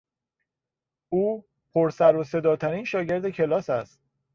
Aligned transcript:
او 1.09 1.41
پر 1.73 1.89
سرو 1.89 2.23
صدا 2.23 2.55
ترین 2.55 2.83
شاگرد 2.85 3.29
کلاس 3.29 3.69
است. 3.69 3.99